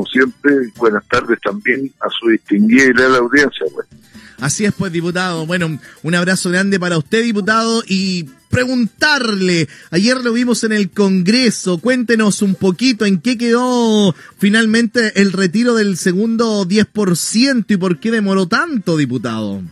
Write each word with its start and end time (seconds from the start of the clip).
como 0.00 0.06
siempre, 0.06 0.52
buenas 0.76 1.06
tardes 1.08 1.38
también 1.40 1.92
a 2.00 2.08
su 2.08 2.28
distinguida 2.28 2.84
y 2.84 2.92
leal 2.94 3.16
audiencia. 3.16 3.66
Pues. 3.74 3.86
Así 4.38 4.64
es, 4.64 4.72
pues, 4.72 4.90
diputado. 4.92 5.44
Bueno, 5.44 5.78
un 6.02 6.14
abrazo 6.14 6.50
grande 6.50 6.80
para 6.80 6.96
usted, 6.96 7.22
diputado, 7.22 7.82
y 7.86 8.24
preguntarle, 8.48 9.68
ayer 9.90 10.16
lo 10.24 10.32
vimos 10.32 10.64
en 10.64 10.72
el 10.72 10.90
Congreso, 10.90 11.78
cuéntenos 11.78 12.40
un 12.40 12.54
poquito 12.54 13.04
en 13.04 13.20
qué 13.20 13.36
quedó 13.36 14.14
finalmente 14.38 15.20
el 15.20 15.32
retiro 15.32 15.74
del 15.74 15.98
segundo 15.98 16.64
10% 16.64 17.66
y 17.68 17.76
por 17.76 18.00
qué 18.00 18.10
demoró 18.10 18.48
tanto, 18.48 18.96
diputado. 18.96 19.62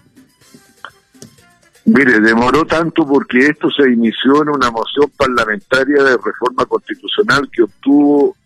Mire, 1.87 2.21
demoró 2.21 2.67
tanto 2.67 3.07
porque 3.07 3.47
esto 3.47 3.71
se 3.71 3.91
inició 3.91 4.43
en 4.43 4.51
una 4.51 4.71
moción 4.71 5.11
parlamentaria 5.17 6.03
de 6.03 6.19
reforma 6.19 6.67
constitucional 6.67 7.49
que 7.51 7.63
obtuvo 7.63 8.37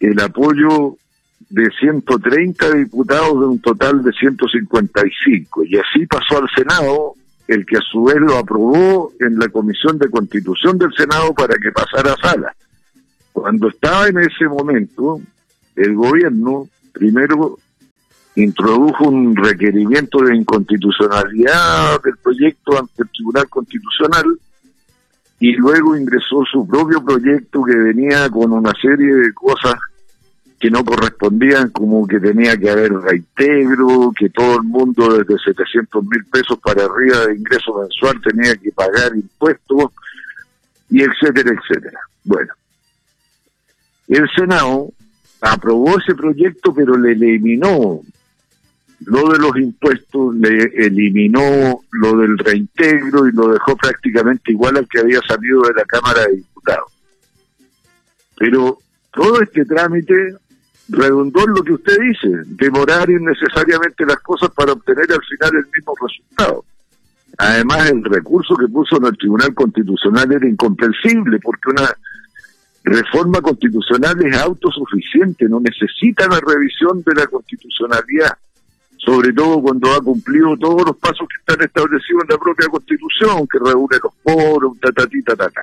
el 0.00 0.20
apoyo 0.20 0.96
de 1.50 1.70
130 1.80 2.74
diputados 2.74 3.40
de 3.40 3.46
un 3.46 3.60
total 3.60 4.02
de 4.02 4.12
155. 4.12 5.64
Y 5.64 5.76
así 5.76 6.06
pasó 6.06 6.38
al 6.38 6.48
Senado, 6.54 7.14
el 7.46 7.64
que 7.64 7.78
a 7.78 7.80
su 7.80 8.04
vez 8.04 8.16
lo 8.16 8.36
aprobó 8.36 9.12
en 9.20 9.38
la 9.38 9.48
Comisión 9.48 9.98
de 9.98 10.10
Constitución 10.10 10.78
del 10.78 10.92
Senado 10.94 11.32
para 11.34 11.56
que 11.56 11.72
pasara 11.72 12.12
a 12.12 12.28
sala. 12.28 12.54
Cuando 13.32 13.68
estaba 13.68 14.08
en 14.08 14.18
ese 14.18 14.46
momento, 14.46 15.20
el 15.76 15.94
gobierno 15.94 16.68
primero 16.92 17.58
introdujo 18.34 19.08
un 19.08 19.34
requerimiento 19.34 20.18
de 20.22 20.36
inconstitucionalidad 20.36 22.00
del 22.02 22.16
proyecto 22.18 22.78
ante 22.78 23.02
el 23.02 23.08
Tribunal 23.10 23.48
Constitucional 23.48 24.24
y 25.40 25.52
luego 25.52 25.96
ingresó 25.96 26.44
su 26.50 26.66
propio 26.66 27.04
proyecto 27.04 27.62
que 27.62 27.76
venía 27.76 28.28
con 28.28 28.52
una 28.52 28.72
serie 28.80 29.14
de 29.14 29.32
cosas 29.32 29.74
que 30.58 30.70
no 30.70 30.84
correspondían, 30.84 31.70
como 31.70 32.06
que 32.06 32.18
tenía 32.18 32.56
que 32.56 32.68
haber 32.68 32.92
reintegro, 32.92 34.12
que 34.18 34.28
todo 34.30 34.56
el 34.56 34.64
mundo 34.64 35.16
desde 35.16 35.38
700 35.38 36.02
mil 36.02 36.24
pesos 36.24 36.58
para 36.58 36.84
arriba 36.84 37.26
de 37.26 37.36
ingreso 37.36 37.78
mensual 37.80 38.20
tenía 38.20 38.56
que 38.56 38.72
pagar 38.72 39.14
impuestos, 39.14 39.92
y 40.90 41.02
etcétera, 41.02 41.54
etcétera. 41.54 42.00
Bueno, 42.24 42.52
el 44.08 44.28
Senado 44.34 44.88
aprobó 45.40 45.96
ese 45.98 46.14
proyecto, 46.16 46.74
pero 46.74 46.96
le 46.96 47.12
eliminó 47.12 48.00
lo 49.06 49.32
de 49.32 49.38
los 49.38 49.56
impuestos, 49.56 50.34
le 50.36 50.64
eliminó 50.74 51.80
lo 51.92 52.16
del 52.16 52.36
reintegro 52.38 53.28
y 53.28 53.32
lo 53.32 53.48
dejó 53.48 53.76
prácticamente 53.76 54.52
igual 54.52 54.76
al 54.76 54.88
que 54.88 55.00
había 55.00 55.20
salido 55.22 55.62
de 55.62 55.74
la 55.74 55.84
Cámara 55.84 56.22
de 56.26 56.36
Diputados. 56.36 56.92
Pero 58.36 58.78
todo 59.12 59.40
este 59.40 59.64
trámite 59.64 60.34
redundó 60.88 61.44
en 61.44 61.54
lo 61.54 61.62
que 61.62 61.72
usted 61.74 61.98
dice, 62.00 62.28
demorar 62.46 63.08
innecesariamente 63.10 64.06
las 64.06 64.18
cosas 64.20 64.50
para 64.50 64.72
obtener 64.72 65.06
al 65.10 65.22
final 65.24 65.56
el 65.56 65.66
mismo 65.74 65.94
resultado. 66.00 66.64
Además, 67.36 67.90
el 67.90 68.04
recurso 68.04 68.56
que 68.56 68.66
puso 68.66 68.96
en 68.96 69.06
el 69.06 69.16
Tribunal 69.16 69.54
Constitucional 69.54 70.32
era 70.32 70.48
incomprensible, 70.48 71.38
porque 71.40 71.70
una 71.70 71.88
reforma 72.84 73.40
constitucional 73.40 74.24
es 74.24 74.36
autosuficiente, 74.36 75.48
no 75.48 75.60
necesita 75.60 76.26
la 76.26 76.40
revisión 76.40 77.02
de 77.04 77.14
la 77.14 77.26
constitucionalidad, 77.26 78.36
sobre 78.98 79.32
todo 79.32 79.62
cuando 79.62 79.92
ha 79.92 80.00
cumplido 80.00 80.56
todos 80.56 80.86
los 80.86 80.96
pasos 80.96 81.26
que 81.28 81.40
están 81.40 81.64
establecidos 81.64 82.24
en 82.24 82.28
la 82.30 82.38
propia 82.38 82.68
Constitución, 82.68 83.46
que 83.46 83.58
reúne 83.58 83.96
los 84.02 84.12
foros, 84.22 84.78
ta, 84.80 84.92
ta, 84.92 85.06
ta, 85.06 85.36
ta, 85.36 85.48
ta. 85.50 85.62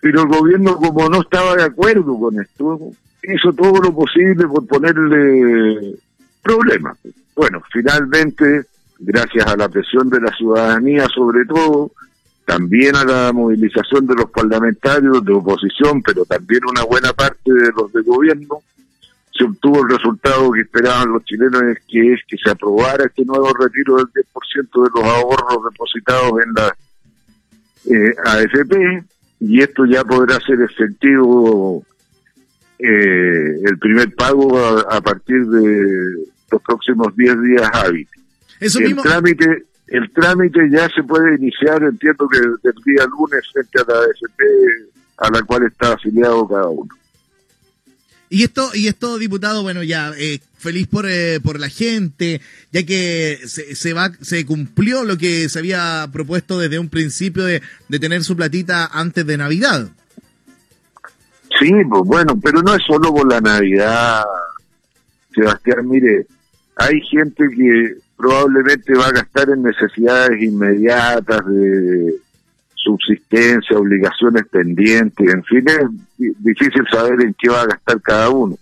Pero 0.00 0.22
el 0.22 0.28
gobierno, 0.28 0.76
como 0.76 1.08
no 1.08 1.22
estaba 1.22 1.56
de 1.56 1.64
acuerdo 1.64 2.18
con 2.18 2.40
esto, 2.40 2.78
hizo 3.22 3.52
todo 3.52 3.80
lo 3.80 3.94
posible 3.94 4.46
por 4.48 4.66
ponerle 4.66 5.94
problemas. 6.42 6.98
Bueno, 7.34 7.62
finalmente, 7.72 8.64
gracias 8.98 9.46
a 9.46 9.56
la 9.56 9.68
presión 9.68 10.10
de 10.10 10.20
la 10.20 10.32
ciudadanía 10.36 11.06
sobre 11.14 11.44
todo, 11.46 11.92
también 12.44 12.96
a 12.96 13.04
la 13.04 13.32
movilización 13.32 14.06
de 14.06 14.16
los 14.16 14.30
parlamentarios 14.30 15.24
de 15.24 15.32
oposición, 15.32 16.02
pero 16.02 16.24
también 16.24 16.60
una 16.68 16.82
buena 16.82 17.12
parte 17.12 17.52
de 17.52 17.70
los 17.70 17.92
de 17.92 18.02
gobierno, 18.02 18.62
se 19.36 19.44
obtuvo 19.44 19.82
el 19.82 19.90
resultado 19.90 20.52
que 20.52 20.60
esperaban 20.60 21.12
los 21.12 21.24
chilenos, 21.24 21.62
que 21.88 22.12
es 22.12 22.20
que 22.26 22.36
se 22.36 22.50
aprobara 22.50 23.04
este 23.04 23.24
nuevo 23.24 23.52
retiro 23.54 23.96
del 23.96 24.06
10% 24.06 24.84
de 24.84 24.90
los 24.94 25.04
ahorros 25.04 25.70
depositados 25.70 26.32
en 26.44 26.52
la 26.54 26.76
eh, 27.84 28.14
AFP, 28.24 29.04
y 29.40 29.60
esto 29.60 29.84
ya 29.86 30.04
podrá 30.04 30.38
ser 30.40 30.60
efectivo 30.60 31.84
eh, 32.78 33.60
el 33.64 33.78
primer 33.78 34.14
pago 34.14 34.58
a, 34.58 35.00
partir 35.00 35.44
de 35.46 36.26
los 36.50 36.62
próximos 36.62 37.14
10 37.16 37.42
días 37.42 37.70
hábiles. 37.72 38.08
el 38.60 38.96
trámite 38.96 39.64
el 39.88 40.10
trámite 40.10 40.70
ya 40.70 40.88
se 40.88 41.02
puede 41.02 41.36
iniciar, 41.36 41.82
entiendo 41.82 42.26
que 42.26 42.38
del 42.38 42.74
día 42.84 43.04
lunes 43.06 43.42
frente 43.52 43.80
a 43.80 43.92
la 43.92 44.00
AFP 44.00 44.44
a 45.18 45.30
la 45.30 45.42
cual 45.42 45.64
está 45.64 45.92
afiliado 45.92 46.48
cada 46.48 46.68
uno. 46.68 46.88
Y 48.32 48.44
esto, 48.44 48.70
y 48.72 48.88
esto, 48.88 49.18
diputado, 49.18 49.62
bueno, 49.62 49.82
ya 49.82 50.10
eh, 50.16 50.40
feliz 50.56 50.86
por, 50.86 51.04
eh, 51.06 51.38
por 51.38 51.60
la 51.60 51.68
gente, 51.68 52.40
ya 52.72 52.82
que 52.86 53.38
se, 53.44 53.74
se, 53.74 53.92
va, 53.92 54.10
se 54.22 54.46
cumplió 54.46 55.04
lo 55.04 55.18
que 55.18 55.50
se 55.50 55.58
había 55.58 56.08
propuesto 56.10 56.58
desde 56.58 56.78
un 56.78 56.88
principio 56.88 57.44
de, 57.44 57.60
de 57.90 57.98
tener 57.98 58.24
su 58.24 58.34
platita 58.34 58.86
antes 58.86 59.26
de 59.26 59.36
Navidad. 59.36 59.86
Sí, 61.60 61.72
pues 61.90 62.02
bueno, 62.06 62.40
pero 62.42 62.62
no 62.62 62.74
es 62.74 62.82
solo 62.86 63.12
por 63.12 63.30
la 63.30 63.42
Navidad, 63.42 64.22
Sebastián. 65.34 65.86
Mire, 65.86 66.26
hay 66.76 67.02
gente 67.02 67.44
que 67.54 67.96
probablemente 68.16 68.94
va 68.94 69.08
a 69.08 69.12
gastar 69.12 69.50
en 69.50 69.62
necesidades 69.62 70.42
inmediatas 70.42 71.46
de 71.46 72.14
subsistencia, 72.82 73.78
obligaciones 73.78 74.46
pendientes, 74.48 75.32
en 75.32 75.44
fin, 75.44 75.64
es 75.68 76.34
difícil 76.38 76.84
saber 76.90 77.20
en 77.20 77.34
qué 77.38 77.48
va 77.48 77.62
a 77.62 77.66
gastar 77.66 78.00
cada 78.02 78.30
uno. 78.30 78.56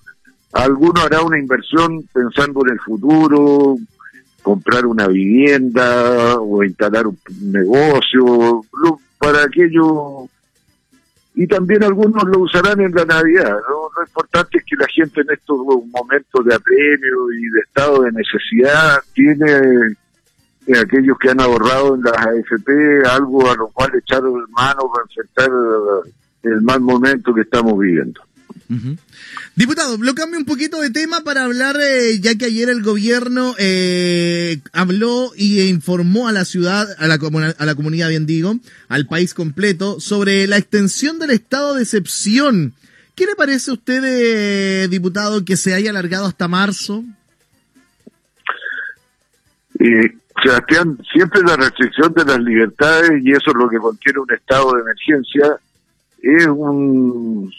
Alguno 0.53 1.01
hará 1.01 1.23
una 1.23 1.39
inversión 1.39 2.05
pensando 2.13 2.61
en 2.67 2.73
el 2.73 2.81
futuro, 2.81 3.77
comprar 4.43 4.87
una 4.87 5.07
vivienda 5.07 6.37
o 6.41 6.65
instalar 6.65 7.07
un 7.07 7.19
negocio, 7.41 8.65
para 9.19 9.45
aquello 9.45 10.29
y 11.35 11.47
también 11.47 11.85
algunos 11.85 12.25
lo 12.25 12.41
usarán 12.41 12.81
en 12.81 12.93
la 12.93 13.05
Navidad. 13.05 13.57
Lo 13.69 14.03
importante 14.03 14.59
es 14.59 14.65
que 14.65 14.77
la 14.77 14.87
gente 14.89 15.21
en 15.21 15.31
estos 15.31 15.59
momentos 15.59 16.45
de 16.45 16.55
apremio 16.55 17.33
y 17.33 17.49
de 17.51 17.61
estado 17.61 18.03
de 18.03 18.13
necesidad 18.13 18.99
tiene 19.15 19.97
eh, 20.67 20.79
aquellos 20.79 21.19
que 21.19 21.31
han 21.31 21.41
ahorrado 21.41 21.95
en 21.95 22.03
las 22.03 22.17
AFP 22.17 23.07
algo 23.09 23.51
a 23.51 23.57
lo 23.57 23.69
cual 23.69 23.91
echar 23.95 24.23
mano 24.23 24.91
para 24.93 25.05
enfrentar 25.05 25.51
el 26.43 26.63
mal 26.63 26.81
momento 26.81 27.35
que 27.35 27.43
estamos 27.43 27.79
viviendo. 27.79 28.21
Diputado, 29.57 29.97
lo 29.99 30.15
cambio 30.15 30.39
un 30.39 30.45
poquito 30.45 30.81
de 30.81 30.91
tema 30.91 31.23
para 31.23 31.45
hablar, 31.45 31.77
eh, 31.81 32.21
ya 32.21 32.37
que 32.37 32.45
ayer 32.47 32.69
el 32.69 32.83
gobierno 32.83 33.55
eh, 33.59 34.61
habló 34.73 35.33
y 35.37 35.61
informó 35.63 36.29
a 36.29 36.33
la 36.33 36.45
ciudad, 36.45 36.89
a 36.99 37.07
la, 37.09 37.19
a 37.59 37.67
la 37.67 37.75
comunidad, 37.75 38.09
bien 38.09 38.27
digo, 38.27 38.57
al 38.89 39.07
país 39.07 39.35
completo, 39.35 39.99
sobre 39.99 40.47
la 40.47 40.57
extensión 40.57 41.19
del 41.19 41.31
estado 41.31 41.75
de 41.75 41.83
excepción. 41.83 42.75
¿Qué 43.17 43.27
le 43.27 43.35
parece 43.35 43.73
a 43.73 43.75
usted, 43.75 44.03
eh, 44.05 44.89
diputado, 44.89 45.45
que 45.45 45.57
se 45.57 45.75
haya 45.75 45.91
alargado 45.91 46.27
hasta 46.27 46.47
marzo? 46.47 47.05
Sebastián, 50.43 50.99
siempre 51.13 51.43
la 51.43 51.57
restricción 51.57 52.13
de 52.15 52.25
las 52.25 52.39
libertades, 52.41 53.23
y 53.23 53.33
eso 53.33 53.51
es 53.51 53.57
lo 53.57 53.69
que 53.69 53.79
contiene 53.79 54.21
un 54.21 54.33
estado 54.33 54.73
de 54.73 54.81
emergencia, 54.81 55.57
es 56.23 56.47
un 56.47 57.53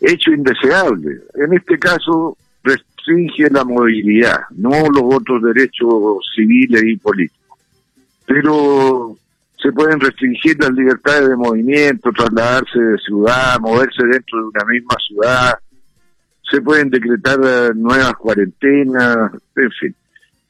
hecho 0.00 0.30
indeseable. 0.32 1.20
En 1.34 1.54
este 1.54 1.78
caso, 1.78 2.36
restringe 2.62 3.48
la 3.50 3.64
movilidad, 3.64 4.40
no 4.50 4.70
los 4.90 5.14
otros 5.14 5.42
derechos 5.42 6.18
civiles 6.34 6.82
y 6.84 6.96
políticos. 6.96 7.58
Pero 8.26 9.16
se 9.56 9.72
pueden 9.72 10.00
restringir 10.00 10.58
las 10.60 10.72
libertades 10.72 11.28
de 11.28 11.36
movimiento, 11.36 12.12
trasladarse 12.12 12.78
de 12.78 12.98
ciudad, 12.98 13.60
moverse 13.60 14.04
dentro 14.04 14.38
de 14.40 14.44
una 14.44 14.64
misma 14.64 14.96
ciudad, 15.06 15.58
se 16.50 16.60
pueden 16.60 16.90
decretar 16.90 17.38
nuevas 17.76 18.14
cuarentenas, 18.14 19.32
en 19.54 19.70
fin. 19.70 19.94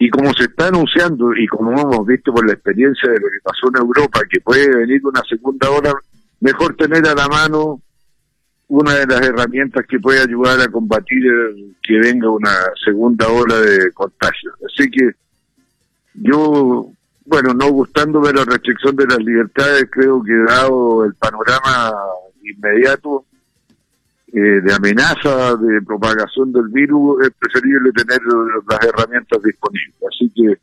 Y 0.02 0.08
como 0.08 0.32
se 0.32 0.44
está 0.44 0.68
anunciando, 0.68 1.36
y 1.36 1.46
como 1.46 1.72
hemos 1.72 2.06
visto 2.06 2.32
por 2.32 2.46
la 2.46 2.54
experiencia 2.54 3.06
de 3.10 3.20
lo 3.20 3.26
que 3.26 3.38
pasó 3.44 3.68
en 3.68 3.82
Europa, 3.82 4.20
que 4.30 4.40
puede 4.40 4.74
venir 4.74 5.02
una 5.04 5.20
segunda 5.28 5.70
ola, 5.70 5.92
mejor 6.40 6.74
tener 6.74 7.06
a 7.06 7.14
la 7.14 7.28
mano 7.28 7.82
una 8.68 8.94
de 8.94 9.06
las 9.06 9.20
herramientas 9.20 9.84
que 9.86 10.00
puede 10.00 10.22
ayudar 10.22 10.58
a 10.58 10.68
combatir 10.68 11.22
que 11.82 11.98
venga 11.98 12.30
una 12.30 12.50
segunda 12.82 13.28
ola 13.28 13.60
de 13.60 13.92
contagio. 13.92 14.52
Así 14.66 14.90
que 14.90 15.10
yo, 16.14 16.90
bueno, 17.26 17.52
no 17.52 17.68
gustándome 17.68 18.32
la 18.32 18.46
restricción 18.46 18.96
de 18.96 19.06
las 19.06 19.18
libertades, 19.18 19.86
creo 19.90 20.22
que 20.22 20.32
dado 20.48 21.04
el 21.04 21.14
panorama 21.14 21.92
inmediato, 22.42 23.26
eh, 24.32 24.60
de 24.62 24.72
amenaza 24.72 25.56
de 25.56 25.82
propagación 25.82 26.52
del 26.52 26.68
virus, 26.68 27.24
es 27.26 27.30
preferible 27.38 27.90
tener 27.92 28.20
las 28.68 28.84
herramientas 28.84 29.42
disponibles. 29.42 29.96
Así 30.08 30.30
que 30.34 30.58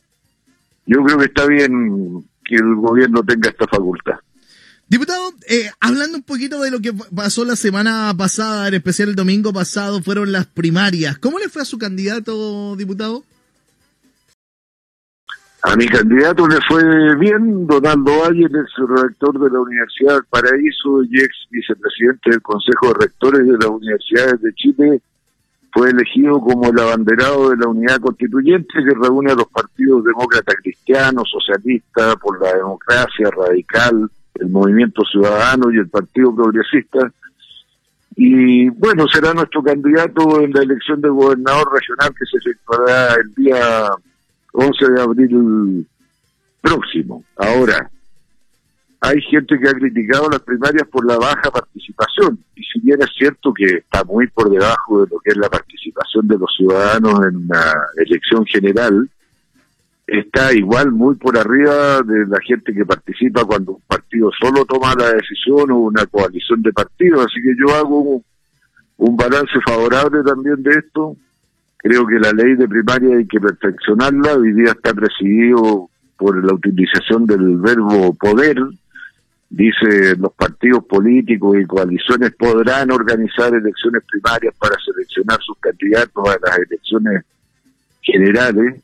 yo 0.86 1.04
creo 1.04 1.18
que 1.18 1.26
está 1.26 1.46
bien 1.46 2.26
que 2.46 2.56
el 2.56 2.76
gobierno 2.76 3.24
tenga 3.24 3.50
esta 3.50 3.68
facultad. 3.68 4.16
Diputado, 4.90 5.34
eh, 5.50 5.70
hablando 5.82 6.18
un 6.18 6.24
poquito 6.24 6.62
de 6.62 6.72
lo 6.72 6.80
que 6.80 6.94
pasó 7.14 7.44
la 7.44 7.58
semana 7.58 8.14
pasada, 8.18 8.70
en 8.70 8.76
especial 8.76 9.10
el 9.10 9.16
domingo 9.16 9.52
pasado, 9.52 10.02
fueron 10.02 10.32
las 10.32 10.46
primarias. 10.46 11.18
¿Cómo 11.18 11.40
le 11.40 11.50
fue 11.50 11.64
a 11.64 11.66
su 11.66 11.78
candidato, 11.78 12.78
diputado? 12.78 13.26
A 15.64 15.76
mi 15.76 15.88
candidato 15.88 16.48
le 16.48 16.58
fue 16.68 17.16
bien, 17.18 17.66
Donaldo 17.66 18.20
Valle, 18.22 18.46
el 18.46 19.02
rector 19.02 19.40
de 19.40 19.50
la 19.50 19.60
Universidad 19.60 20.14
del 20.14 20.26
Paraíso 20.30 21.04
y 21.04 21.20
ex 21.20 21.36
vicepresidente 21.50 22.30
del 22.30 22.42
Consejo 22.44 22.90
de 22.90 23.06
Rectores 23.06 23.48
de 23.48 23.54
las 23.54 23.68
Universidades 23.68 24.42
de 24.42 24.54
Chile, 24.54 25.02
fue 25.74 25.90
elegido 25.90 26.40
como 26.40 26.70
el 26.70 26.80
abanderado 26.80 27.50
de 27.50 27.58
la 27.58 27.68
unidad 27.68 28.00
constituyente 28.00 28.68
que 28.74 28.94
reúne 28.94 29.32
a 29.32 29.36
los 29.36 29.48
partidos 29.48 30.04
demócratas 30.04 30.56
cristianos, 30.62 31.30
socialistas, 31.32 32.16
por 32.18 32.40
la 32.40 32.54
democracia, 32.54 33.30
radical, 33.36 34.10
el 34.36 34.50
Movimiento 34.50 35.04
Ciudadano 35.12 35.72
y 35.72 35.78
el 35.78 35.90
Partido 35.90 36.36
Progresista. 36.36 37.12
Y 38.16 38.70
bueno, 38.70 39.08
será 39.08 39.34
nuestro 39.34 39.64
candidato 39.64 40.40
en 40.40 40.52
la 40.52 40.62
elección 40.62 41.02
de 41.02 41.10
gobernador 41.10 41.68
regional 41.74 42.14
que 42.18 42.26
se 42.26 42.38
efectuará 42.38 43.16
el 43.16 43.34
día 43.36 43.90
11 44.60 44.92
de 44.92 45.02
abril 45.02 45.88
próximo. 46.62 47.24
Ahora, 47.36 47.90
hay 49.00 49.22
gente 49.22 49.60
que 49.60 49.70
ha 49.70 49.74
criticado 49.74 50.30
las 50.30 50.40
primarias 50.40 50.88
por 50.88 51.06
la 51.06 51.18
baja 51.18 51.52
participación, 51.52 52.40
y 52.56 52.64
si 52.64 52.80
bien 52.80 53.00
es 53.02 53.10
cierto 53.16 53.54
que 53.54 53.66
está 53.66 54.04
muy 54.04 54.28
por 54.28 54.50
debajo 54.50 55.06
de 55.06 55.12
lo 55.12 55.20
que 55.20 55.32
es 55.32 55.38
la 55.38 55.50
participación 55.50 56.28
de 56.28 56.38
los 56.40 56.52
ciudadanos 56.58 57.20
en 57.28 57.48
la 57.48 57.74
elección 57.98 58.46
general, 58.46 59.08
está 60.08 60.54
igual 60.54 60.92
muy 60.92 61.16
por 61.16 61.38
arriba 61.38 62.02
de 62.02 62.26
la 62.28 62.40
gente 62.42 62.74
que 62.74 62.86
participa 62.86 63.46
cuando 63.46 63.74
un 63.74 63.82
partido 63.82 64.32
solo 64.40 64.66
toma 64.66 64.96
la 64.98 65.14
decisión 65.14 65.70
o 65.70 65.78
una 65.78 66.06
coalición 66.06 66.62
de 66.64 66.72
partidos. 66.72 67.26
Así 67.26 67.42
que 67.42 67.54
yo 67.60 67.76
hago 67.76 68.24
un, 68.98 69.18
balance 69.18 69.54
favorable 69.66 70.24
también 70.24 70.64
de 70.64 70.72
esto. 70.72 71.16
Creo 71.88 72.06
que 72.06 72.20
la 72.20 72.34
ley 72.34 72.56
de 72.56 72.68
primaria 72.68 73.16
hay 73.16 73.26
que 73.26 73.40
perfeccionarla. 73.40 74.36
Hoy 74.36 74.52
día 74.52 74.72
está 74.72 74.94
presidido 74.94 75.90
por 76.18 76.44
la 76.44 76.54
utilización 76.54 77.26
del 77.26 77.58
verbo 77.58 78.14
poder. 78.16 78.58
Dice 79.50 80.18
los 80.18 80.34
partidos 80.34 80.84
políticos 80.84 81.58
y 81.58 81.66
coaliciones 81.66 82.34
podrán 82.36 82.92
organizar 82.92 83.54
elecciones 83.54 84.04
primarias 84.12 84.54
para 84.60 84.76
seleccionar 84.84 85.40
sus 85.42 85.58
candidatos 85.60 86.28
a 86.28 86.38
las 86.46 86.60
elecciones 86.60 87.24
generales 88.02 88.82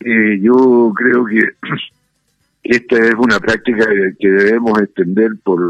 eh, 0.00 0.38
yo 0.40 0.92
creo 0.96 1.26
que 1.26 1.40
esta 2.62 2.96
es 2.96 3.14
una 3.18 3.38
práctica 3.38 3.86
que 4.18 4.28
debemos 4.28 4.80
extender 4.80 5.32
por 5.44 5.60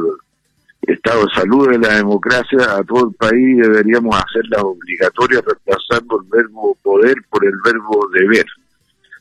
estado 0.82 1.26
de 1.26 1.34
salud 1.34 1.70
de 1.70 1.78
la 1.78 1.96
democracia 1.96 2.76
a 2.76 2.84
todo 2.84 3.08
el 3.08 3.14
país 3.14 3.58
deberíamos 3.58 4.16
hacerla 4.16 4.62
obligatoria 4.62 5.42
reemplazando 5.46 6.20
el 6.22 6.28
verbo 6.30 6.76
poder 6.82 7.16
por 7.28 7.44
el 7.44 7.54
verbo 7.64 8.08
deber. 8.12 8.46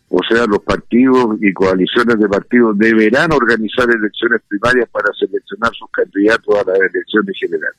O 0.09 0.19
sea, 0.27 0.45
los 0.47 0.59
partidos 0.63 1.37
y 1.39 1.53
coaliciones 1.53 2.17
de 2.17 2.27
partidos 2.27 2.77
deberán 2.77 3.31
organizar 3.31 3.87
elecciones 3.89 4.41
primarias 4.47 4.89
para 4.89 5.13
seleccionar 5.13 5.71
sus 5.75 5.89
candidatos 5.91 6.55
a 6.55 6.63
las 6.71 6.79
elecciones 6.79 7.37
generales. 7.39 7.77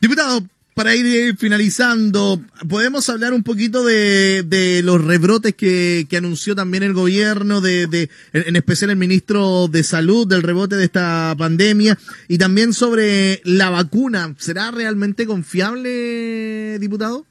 Diputado, 0.00 0.40
para 0.74 0.94
ir 0.94 1.36
finalizando, 1.36 2.40
¿podemos 2.68 3.08
hablar 3.10 3.34
un 3.34 3.42
poquito 3.42 3.84
de, 3.84 4.42
de 4.42 4.82
los 4.82 5.04
rebrotes 5.04 5.54
que, 5.54 6.06
que, 6.08 6.16
anunció 6.16 6.54
también 6.54 6.82
el 6.82 6.94
gobierno, 6.94 7.60
de, 7.60 7.86
de, 7.86 8.08
en 8.32 8.56
especial 8.56 8.90
el 8.90 8.96
ministro 8.96 9.68
de 9.68 9.82
Salud, 9.82 10.26
del 10.26 10.42
rebote 10.42 10.76
de 10.76 10.84
esta 10.84 11.34
pandemia, 11.36 11.98
y 12.26 12.38
también 12.38 12.72
sobre 12.72 13.42
la 13.44 13.68
vacuna? 13.68 14.34
¿Será 14.38 14.70
realmente 14.70 15.26
confiable, 15.26 16.78
diputado? 16.78 17.26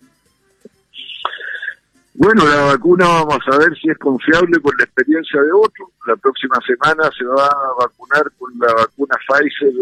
Bueno, 2.14 2.48
la 2.48 2.62
vacuna 2.66 3.08
vamos 3.08 3.40
a 3.52 3.58
ver 3.58 3.76
si 3.82 3.90
es 3.90 3.98
confiable 3.98 4.60
con 4.60 4.76
la 4.78 4.84
experiencia 4.84 5.42
de 5.42 5.52
otros. 5.52 5.90
La 6.06 6.16
próxima 6.18 6.60
semana 6.68 7.10
se 7.18 7.26
va 7.26 7.48
a 7.48 7.74
vacunar 7.80 8.32
con 8.38 8.52
la 8.60 8.72
vacuna 8.74 9.16
Pfizer 9.28 9.74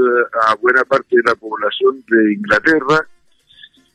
a 0.47 0.55
buena 0.55 0.85
parte 0.85 1.17
de 1.17 1.23
la 1.25 1.35
población 1.35 2.01
de 2.07 2.33
Inglaterra 2.35 3.05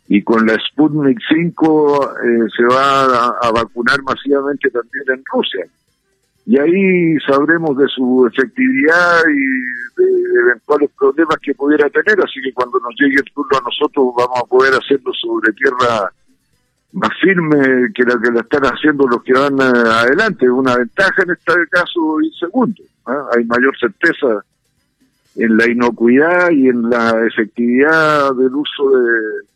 y 0.08 0.22
con 0.22 0.46
la 0.46 0.54
Sputnik 0.68 1.18
5 1.28 2.16
eh, 2.18 2.48
se 2.54 2.64
va 2.64 3.28
a, 3.40 3.50
vacunar 3.52 4.02
masivamente 4.02 4.70
también 4.70 5.04
en 5.08 5.24
Rusia. 5.32 5.66
Y 6.46 6.58
ahí 6.58 7.18
sabremos 7.26 7.76
de 7.78 7.88
su 7.88 8.26
efectividad 8.30 9.22
y 9.34 10.02
de 10.02 10.40
eventuales 10.40 10.90
problemas 10.98 11.38
que 11.42 11.54
pudiera 11.54 11.88
tener, 11.88 12.20
así 12.20 12.40
que 12.42 12.52
cuando 12.52 12.78
nos 12.80 12.94
llegue 13.00 13.16
el 13.16 13.32
turno 13.32 13.58
a 13.58 13.62
nosotros 13.62 14.12
vamos 14.14 14.40
a 14.42 14.44
poder 14.44 14.74
hacerlo 14.74 15.12
sobre 15.14 15.52
tierra 15.52 16.10
más 16.92 17.10
firme 17.20 17.90
que 17.94 18.04
la 18.04 18.20
que 18.22 18.30
la 18.30 18.40
están 18.40 18.62
haciendo 18.64 19.08
los 19.08 19.22
que 19.24 19.32
van 19.32 19.58
eh, 19.58 19.88
adelante. 19.88 20.48
Una 20.48 20.76
ventaja 20.76 21.22
en 21.22 21.30
este 21.30 21.52
caso 21.70 22.20
y 22.20 22.30
segundo. 22.38 22.82
¿ah? 23.06 23.26
Hay 23.36 23.44
mayor 23.46 23.76
certeza 23.78 24.44
en 25.36 25.56
la 25.56 25.68
inocuidad 25.68 26.50
y 26.50 26.68
en 26.68 26.88
la 26.90 27.26
efectividad 27.26 28.34
del 28.34 28.54
uso 28.54 28.90
de, 28.90 29.53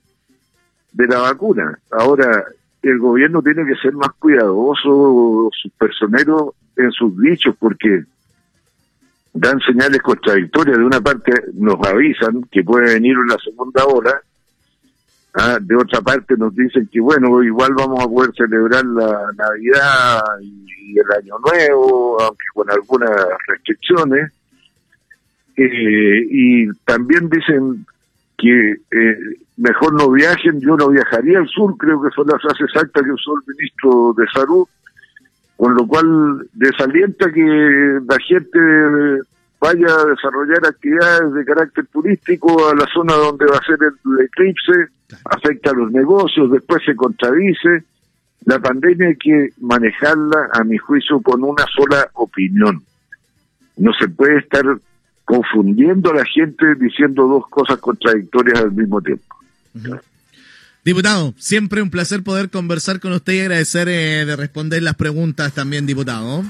de 0.93 1.07
la 1.07 1.19
vacuna. 1.19 1.79
Ahora, 1.91 2.45
el 2.83 2.99
gobierno 2.99 3.43
tiene 3.43 3.67
que 3.67 3.77
ser 3.77 3.93
más 3.95 4.11
cuidadoso, 4.19 5.51
sus 5.53 5.73
personeros 5.73 6.55
en 6.77 6.91
sus 6.93 7.19
dichos, 7.21 7.55
porque 7.59 8.05
dan 9.33 9.61
señales 9.61 10.01
contradictorias. 10.03 10.79
De 10.79 10.85
una 10.85 11.01
parte 11.01 11.33
nos 11.55 11.77
avisan 11.87 12.43
que 12.51 12.63
puede 12.63 12.95
venir 12.95 13.19
una 13.19 13.37
segunda 13.43 13.85
ola, 13.85 14.21
¿ah? 15.35 15.59
de 15.61 15.77
otra 15.77 16.01
parte 16.01 16.37
nos 16.37 16.55
dicen 16.55 16.89
que 16.91 17.01
bueno, 17.01 17.43
igual 17.43 17.75
vamos 17.75 18.05
a 18.05 18.09
poder 18.09 18.33
celebrar 18.35 18.85
la 18.85 19.33
Navidad 19.37 20.23
y, 20.41 20.67
el 20.99 21.13
Año 21.23 21.35
Nuevo, 21.39 22.21
aunque 22.23 22.47
con 22.55 22.71
algunas 22.71 23.11
restricciones. 23.47 24.33
Eh, 25.57 26.27
y 26.31 26.73
también 26.85 27.29
dicen 27.29 27.85
que 28.39 28.71
eh, 28.71 29.19
mejor 29.57 29.93
no 29.95 30.11
viajen, 30.11 30.61
yo 30.61 30.77
no 30.77 30.89
viajaría 30.89 31.41
al 31.41 31.49
sur, 31.49 31.77
creo 31.77 32.01
que 32.01 32.11
fue 32.13 32.25
la 32.25 32.39
frase 32.39 32.65
exacta 32.65 33.03
que 33.03 33.11
usó 33.11 33.33
el 33.35 33.55
ministro 33.55 34.15
de 34.17 34.27
Salud, 34.33 34.67
con 35.57 35.75
lo 35.75 35.87
cual 35.87 36.49
desalienta 36.53 37.33
que 37.33 37.43
la 37.43 38.17
gente 38.21 38.59
vaya 39.61 39.89
a 39.89 40.05
desarrollar 40.05 40.65
actividades 40.65 41.35
de 41.35 41.45
carácter 41.45 41.87
turístico 41.89 42.69
a 42.69 42.77
la 42.77 42.87
zona 42.95 43.15
donde 43.15 43.47
va 43.47 43.57
a 43.57 43.67
ser 43.67 43.79
el 43.83 44.25
eclipse, 44.25 44.87
afecta 45.25 45.71
a 45.71 45.75
los 45.75 45.91
negocios, 45.91 46.53
después 46.53 46.81
se 46.85 46.95
contradice. 46.95 47.83
La 48.45 48.61
pandemia 48.61 49.09
hay 49.09 49.17
que 49.17 49.51
manejarla, 49.61 50.51
a 50.53 50.63
mi 50.63 50.79
juicio, 50.79 51.21
con 51.21 51.43
una 51.43 51.65
sola 51.75 52.09
opinión. 52.15 52.83
No 53.77 53.93
se 53.95 54.09
puede 54.09 54.39
estar 54.39 54.65
confundiendo 55.29 56.11
a 56.11 56.15
la 56.15 56.25
gente 56.25 56.75
diciendo 56.81 57.29
dos 57.29 57.47
cosas 57.51 57.77
contradictorias 57.77 58.61
al 58.61 58.73
mismo 58.73 59.03
tiempo. 59.03 59.37
Diputado, 60.83 61.35
siempre 61.37 61.83
un 61.83 61.91
placer 61.91 62.23
poder 62.23 62.49
conversar 62.49 62.99
con 62.99 63.13
usted 63.13 63.35
y 63.35 63.41
agradecer 63.41 63.91
eh, 63.91 64.25
de 64.25 64.37
responder 64.37 64.83
las 64.83 64.95
preguntas 64.95 65.53
también, 65.53 65.85
diputado. 65.85 66.45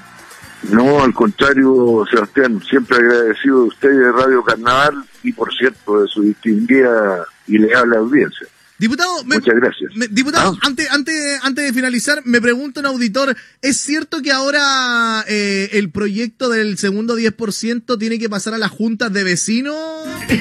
No, 0.71 1.03
al 1.03 1.13
contrario, 1.13 2.05
Sebastián, 2.09 2.63
siempre 2.71 2.99
agradecido 2.99 3.63
de 3.63 3.69
usted 3.69 3.93
y 3.93 3.97
de 3.97 4.13
Radio 4.13 4.45
Carnaval 4.45 5.05
y, 5.25 5.33
por 5.33 5.53
cierto, 5.53 6.03
de 6.03 6.07
su 6.07 6.23
distinguida 6.23 7.27
y 7.49 7.59
leal 7.59 7.93
audiencia. 7.95 8.47
Diputado, 8.79 9.25
muchas 9.25 9.57
gracias. 9.57 9.91
diputado, 10.11 10.53
ah. 10.55 10.67
antes, 10.67 10.89
antes, 10.93 11.41
antes 11.43 11.65
de 11.65 11.73
finalizar, 11.73 12.23
me 12.25 12.41
pregunta 12.41 12.79
un 12.79 12.87
auditor, 12.87 13.37
¿es 13.61 13.77
cierto 13.79 14.23
que 14.23 14.31
ahora 14.31 15.25
eh, 15.27 15.71
el 15.73 15.91
proyecto 15.91 16.49
del 16.49 16.79
segundo 16.79 17.19
10% 17.19 17.99
tiene 17.99 18.21
que 18.21 18.29
pasar 18.29 18.55
a 18.55 18.59
las 18.59 18.71
juntas 18.71 19.13
de 19.13 19.25
vecinos? 19.25 19.75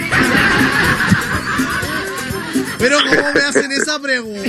Pero 2.77 2.99
¿cómo 3.09 3.33
me 3.33 3.41
hacen 3.41 3.71
esa 3.71 3.99
pregunta? 3.99 4.43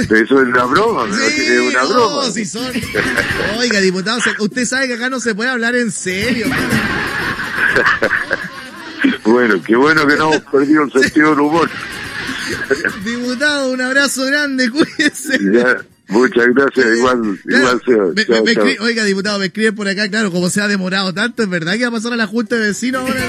Eso 0.00 0.18
es 0.18 0.30
una 0.32 0.64
broma, 0.64 1.06
sí, 1.14 1.42
es 1.44 1.60
una 1.60 1.84
broma. 1.84 2.28
si 2.32 2.44
son... 2.44 2.72
Oiga, 3.58 3.80
diputado, 3.80 4.18
usted 4.40 4.64
sabe 4.64 4.88
que 4.88 4.94
acá 4.94 5.10
no 5.10 5.20
se 5.20 5.36
puede 5.36 5.50
hablar 5.50 5.76
en 5.76 5.92
serio. 5.92 6.46
Bueno, 9.32 9.62
qué 9.62 9.74
bueno 9.76 10.06
que 10.06 10.16
no 10.16 10.30
hemos 10.30 10.44
perdido 10.44 10.82
el 10.84 10.92
sentido 10.92 11.30
del 11.30 11.40
humor. 11.40 11.70
Diputado, 13.04 13.72
un 13.72 13.80
abrazo 13.80 14.26
grande, 14.26 14.70
cuídese. 14.70 15.40
muchas 16.08 16.46
gracias, 16.54 16.98
igual, 16.98 17.40
igual 17.48 17.82
sea. 17.86 18.02
oiga, 18.80 19.04
diputado, 19.04 19.38
me 19.38 19.46
escribe 19.46 19.72
por 19.72 19.88
acá, 19.88 20.06
claro, 20.10 20.30
como 20.30 20.50
se 20.50 20.60
ha 20.60 20.68
demorado 20.68 21.14
tanto, 21.14 21.42
es 21.42 21.48
verdad 21.48 21.72
que 21.74 21.82
va 21.84 21.88
a 21.88 21.92
pasar 21.92 22.12
a 22.12 22.16
la 22.16 22.26
Junta 22.26 22.56
de 22.56 22.68
Vecinos 22.68 23.08
ahora. 23.08 23.22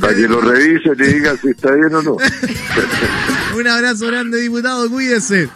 Para 0.00 0.14
que 0.14 0.28
lo 0.28 0.40
revisen 0.40 0.94
y 0.98 1.02
digan 1.12 1.38
si 1.38 1.48
está 1.48 1.74
bien 1.74 1.94
o 1.94 2.02
no. 2.02 2.16
Un 3.56 3.68
abrazo 3.68 4.06
grande, 4.06 4.40
diputado, 4.40 4.88
cuídese. 4.88 5.50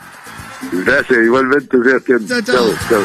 Gracias, 0.84 1.18
igualmente, 1.24 1.78
Sebastián. 1.82 2.26
Chao, 2.28 2.42
chao. 2.42 2.74
chao. 2.90 3.02